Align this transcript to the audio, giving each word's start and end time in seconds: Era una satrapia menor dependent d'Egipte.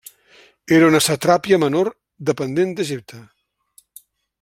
Era 0.77 0.87
una 0.91 1.01
satrapia 1.09 1.61
menor 1.65 1.93
dependent 2.31 2.75
d'Egipte. 2.81 3.25